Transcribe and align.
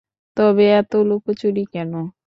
তবে 0.37 0.65
এত 0.79 0.91
লুকোচুরি 1.09 1.63
কেন? 1.73 1.91